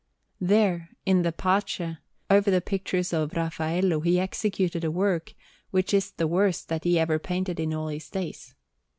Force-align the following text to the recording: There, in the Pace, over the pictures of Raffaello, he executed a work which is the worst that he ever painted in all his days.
There, 0.39 0.89
in 1.05 1.21
the 1.21 1.31
Pace, 1.31 1.97
over 2.27 2.49
the 2.49 2.59
pictures 2.59 3.13
of 3.13 3.33
Raffaello, 3.35 3.99
he 3.99 4.19
executed 4.19 4.83
a 4.83 4.89
work 4.89 5.35
which 5.69 5.93
is 5.93 6.09
the 6.13 6.25
worst 6.25 6.69
that 6.69 6.85
he 6.85 6.97
ever 6.97 7.19
painted 7.19 7.59
in 7.59 7.71
all 7.71 7.87
his 7.89 8.09
days. 8.09 8.55